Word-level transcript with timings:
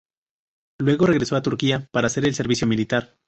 Luego, 0.79 1.05
regresó 1.05 1.35
a 1.35 1.43
Turquía 1.43 1.87
para 1.91 2.07
hacer 2.07 2.25
el 2.25 2.33
servicio 2.33 2.65
militar. 2.65 3.13